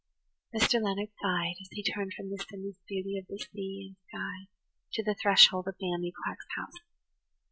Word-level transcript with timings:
Mr. 0.51 0.81
Leonard 0.81 1.09
sighed 1.21 1.57
as 1.61 1.69
he 1.73 1.83
turned 1.83 2.11
from 2.17 2.31
the 2.31 2.43
sinless 2.49 2.79
beauty 2.87 3.19
of 3.19 3.27
the 3.27 3.37
sea 3.37 3.85
and 3.85 3.97
sky 4.07 4.51
to 4.91 5.03
the 5.03 5.13
threshold 5.13 5.67
of 5.67 5.75
Naomi 5.79 6.11
Clark's 6.25 6.47
house. 6.57 6.79